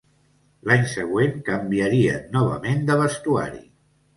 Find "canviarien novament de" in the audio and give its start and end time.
1.51-2.99